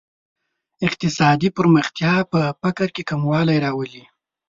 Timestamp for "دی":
3.93-4.03